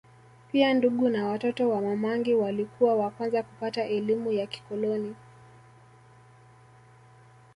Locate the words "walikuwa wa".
2.33-3.09